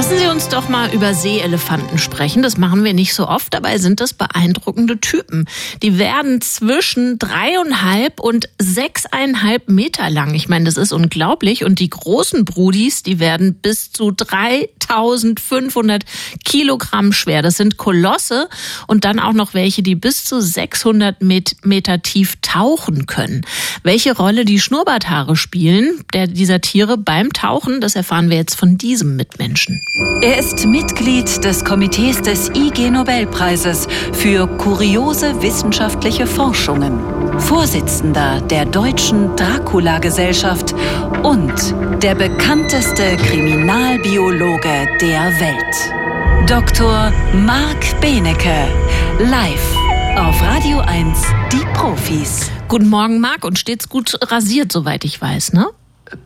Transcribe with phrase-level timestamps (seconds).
[0.00, 2.42] Lassen Sie uns doch mal über Seeelefanten sprechen.
[2.42, 5.44] Das machen wir nicht so oft, dabei sind das beeindruckende Typen.
[5.82, 10.32] Die werden zwischen dreieinhalb und sechseinhalb Meter lang.
[10.32, 11.64] Ich meine, das ist unglaublich.
[11.66, 16.04] Und die großen Brudis, die werden bis zu 3500
[16.46, 17.42] Kilogramm schwer.
[17.42, 18.48] Das sind Kolosse
[18.86, 23.42] und dann auch noch welche, die bis zu 600 Meter tief tauchen können.
[23.82, 28.76] Welche Rolle die Schnurrbarthaare spielen, der, dieser Tiere beim Tauchen, das erfahren wir jetzt von
[28.76, 29.80] diesem Mitmenschen.
[30.22, 36.98] Er ist Mitglied des Komitees des IG Nobelpreises für kuriose wissenschaftliche Forschungen,
[37.38, 40.74] Vorsitzender der Deutschen Dracula-Gesellschaft
[41.22, 41.54] und
[42.02, 46.48] der bekannteste Kriminalbiologe der Welt.
[46.48, 47.12] Dr.
[47.32, 48.66] Marc Benecke,
[49.20, 49.79] live
[50.16, 51.18] auf Radio 1,
[51.52, 52.50] die Profis.
[52.68, 55.66] Guten Morgen, Marc, und stets gut rasiert, soweit ich weiß, ne?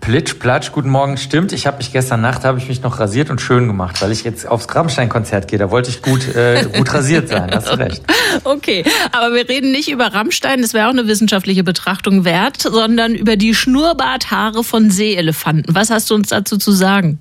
[0.00, 1.52] Plitsch, platsch, guten Morgen, stimmt.
[1.52, 4.24] Ich habe mich gestern Nacht habe ich mich noch rasiert und schön gemacht, weil ich
[4.24, 5.58] jetzt aufs Rammstein-Konzert gehe.
[5.58, 7.50] Da wollte ich gut, äh, gut rasiert sein.
[7.52, 8.02] Hast du recht.
[8.42, 13.14] Okay, aber wir reden nicht über Rammstein, das wäre auch eine wissenschaftliche Betrachtung wert, sondern
[13.14, 15.74] über die Schnurrbarthaare von Seeelefanten.
[15.74, 17.20] Was hast du uns dazu zu sagen?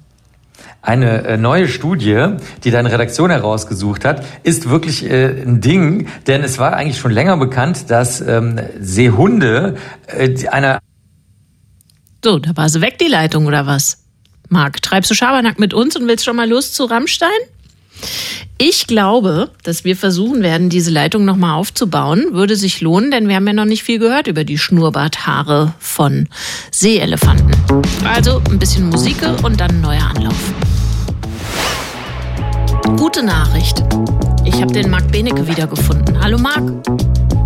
[0.81, 6.43] Eine äh, neue Studie, die deine Redaktion herausgesucht hat, ist wirklich äh, ein Ding, denn
[6.43, 10.79] es war eigentlich schon länger bekannt, dass ähm, Seehunde äh, einer
[12.23, 14.05] so, da war sie weg, die Leitung, oder was?
[14.47, 17.29] Marc, treibst du Schabernack mit uns und willst schon mal los zu Rammstein?
[18.65, 22.27] Ich glaube, dass wir versuchen werden, diese Leitung nochmal aufzubauen.
[22.31, 26.29] Würde sich lohnen, denn wir haben ja noch nicht viel gehört über die Schnurrbarthaare von
[26.71, 27.51] Seeelefanten.
[28.05, 30.53] Also ein bisschen Musik und dann ein neuer Anlauf.
[32.95, 33.83] Gute Nachricht.
[34.45, 36.23] Ich habe den Marc Benecke wiedergefunden.
[36.23, 36.63] Hallo Marc.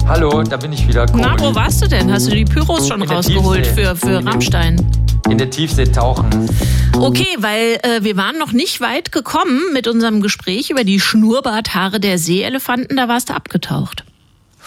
[0.08, 1.08] Hallo, da bin ich wieder.
[1.08, 1.26] Komisch.
[1.26, 2.12] Na, wo warst du denn?
[2.14, 4.86] Hast du die Pyros schon rausgeholt für, für Rammstein?
[5.30, 6.50] In der Tiefsee tauchen.
[6.96, 12.00] Okay, weil äh, wir waren noch nicht weit gekommen mit unserem Gespräch über die Schnurrbarthaare
[12.00, 12.98] der Seeelefanten.
[12.98, 14.04] Da warst du abgetaucht.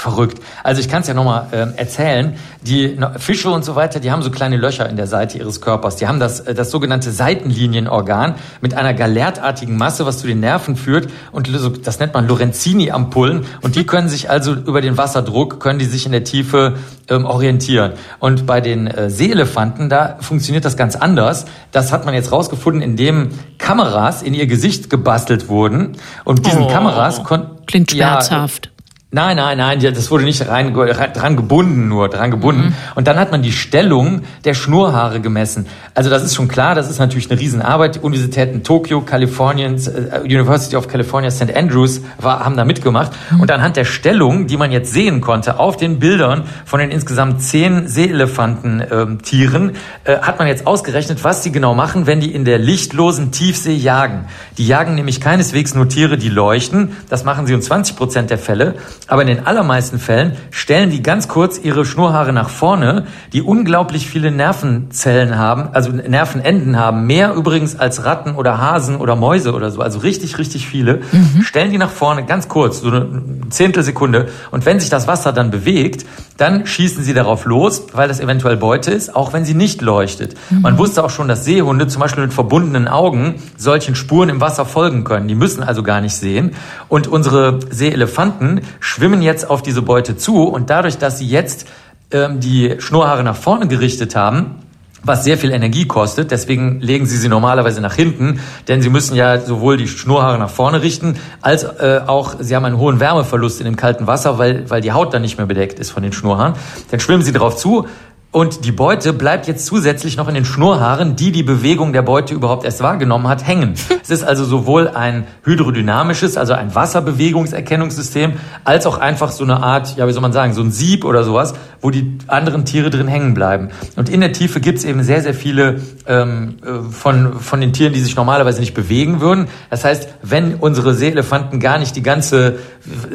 [0.01, 0.41] Verrückt.
[0.65, 2.35] Also ich kann es ja nochmal ähm, erzählen.
[2.63, 5.97] Die Fische und so weiter, die haben so kleine Löcher in der Seite ihres Körpers.
[5.97, 10.77] Die haben das, äh, das sogenannte Seitenlinienorgan mit einer galertartigen Masse, was zu den Nerven
[10.77, 11.11] führt.
[11.33, 11.51] Und
[11.85, 13.45] das nennt man Lorenzini-Ampullen.
[13.61, 16.79] Und die können sich also über den Wasserdruck, können die sich in der Tiefe
[17.11, 17.93] ähm, orientieren.
[18.21, 21.45] Und bei den äh, Seeelefanten, da funktioniert das ganz anders.
[21.73, 25.99] Das hat man jetzt rausgefunden, indem Kameras in ihr Gesicht gebastelt wurden.
[26.25, 27.67] Und diesen oh, Kameras konnten...
[27.67, 28.67] Klingt schmerzhaft.
[28.67, 28.80] Ja,
[29.13, 32.67] Nein, nein, nein, das wurde nicht rein, dran gebunden, nur dran gebunden.
[32.67, 32.75] Mhm.
[32.95, 35.67] Und dann hat man die Stellung der Schnurhaare gemessen.
[35.97, 37.97] Also das ist schon klar, das ist natürlich eine Riesenarbeit.
[37.97, 41.53] Die Universitäten Tokio, Kalifornien, äh, University of California, St.
[41.57, 43.11] Andrews war, haben da mitgemacht.
[43.33, 43.41] Mhm.
[43.41, 47.43] Und anhand der Stellung, die man jetzt sehen konnte auf den Bildern von den insgesamt
[47.43, 49.73] zehn Seeelefantentieren,
[50.05, 53.75] äh, hat man jetzt ausgerechnet, was die genau machen, wenn die in der lichtlosen Tiefsee
[53.75, 54.27] jagen.
[54.57, 56.93] Die jagen nämlich keineswegs nur Tiere, die leuchten.
[57.09, 58.77] Das machen sie in 20 Prozent der Fälle.
[59.11, 64.09] Aber in den allermeisten Fällen stellen die ganz kurz ihre Schnurhaare nach vorne, die unglaublich
[64.09, 69.73] viele Nervenzellen haben, also Nervenenden haben, mehr übrigens als Ratten oder Hasen oder Mäuse oder
[69.73, 71.43] so, also richtig, richtig viele, mhm.
[71.43, 73.09] stellen die nach vorne ganz kurz, so eine
[73.51, 74.29] Zehntelsekunde.
[74.53, 76.07] Und wenn sich das Wasser dann bewegt,
[76.37, 80.37] dann schießen sie darauf los, weil das eventuell Beute ist, auch wenn sie nicht leuchtet.
[80.51, 80.63] Mhm.
[80.63, 84.65] Man wusste auch schon, dass Seehunde zum Beispiel mit verbundenen Augen solchen Spuren im Wasser
[84.65, 85.27] folgen können.
[85.27, 86.53] Die müssen also gar nicht sehen.
[86.89, 91.67] Und unsere Seeelefanten schwimmen jetzt auf diese Beute zu und dadurch, dass sie jetzt
[92.11, 94.57] ähm, die Schnurhaare nach vorne gerichtet haben,
[95.03, 96.31] was sehr viel Energie kostet.
[96.31, 100.51] Deswegen legen sie sie normalerweise nach hinten, denn sie müssen ja sowohl die Schnurhaare nach
[100.51, 104.69] vorne richten, als äh, auch sie haben einen hohen Wärmeverlust in dem kalten Wasser, weil,
[104.69, 106.55] weil die Haut dann nicht mehr bedeckt ist von den Schnurhaaren.
[106.91, 107.87] Dann schwimmen sie darauf zu,
[108.33, 112.33] und die Beute bleibt jetzt zusätzlich noch in den Schnurhaaren, die die Bewegung der Beute
[112.33, 113.75] überhaupt erst wahrgenommen hat, hängen.
[114.03, 119.97] es ist also sowohl ein hydrodynamisches, also ein Wasserbewegungserkennungssystem, als auch einfach so eine Art,
[119.97, 123.09] ja wie soll man sagen, so ein Sieb oder sowas, wo die anderen Tiere drin
[123.09, 123.71] hängen bleiben.
[123.97, 127.93] Und in der Tiefe gibt's eben sehr, sehr viele ähm, äh, von, von den Tieren,
[127.93, 129.49] die sich normalerweise nicht bewegen würden.
[129.71, 132.59] Das heißt, wenn unsere Seeelefanten gar nicht die ganze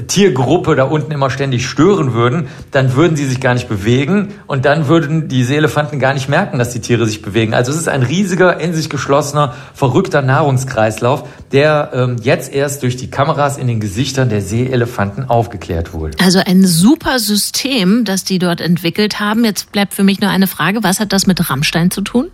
[0.07, 4.65] Tiergruppe da unten immer ständig stören würden, dann würden sie sich gar nicht bewegen und
[4.65, 7.53] dann würde würden die Seelefanten gar nicht merken, dass die Tiere sich bewegen.
[7.53, 12.97] Also es ist ein riesiger, in sich geschlossener, verrückter Nahrungskreislauf, der ähm, jetzt erst durch
[12.97, 16.17] die Kameras in den Gesichtern der Seeelefanten aufgeklärt wurde.
[16.23, 19.45] Also ein super System, das die dort entwickelt haben.
[19.45, 22.31] Jetzt bleibt für mich nur eine Frage, was hat das mit Rammstein zu tun?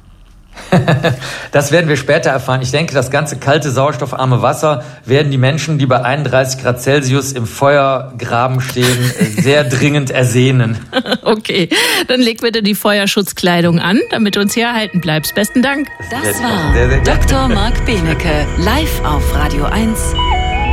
[1.51, 2.62] Das werden wir später erfahren.
[2.62, 7.31] Ich denke, das ganze kalte, sauerstoffarme Wasser werden die Menschen, die bei 31 Grad Celsius
[7.31, 8.98] im Feuergraben stehen,
[9.38, 10.77] sehr dringend ersehnen.
[11.24, 11.69] Okay,
[12.07, 15.36] dann leg bitte die Feuerschutzkleidung an, damit du uns hier erhalten bleibst.
[15.36, 15.88] Besten Dank.
[16.09, 17.47] Das war sehr, sehr Dr.
[17.47, 20.00] Marc Benecke, live auf Radio 1,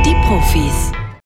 [0.05, 0.98] die Profis.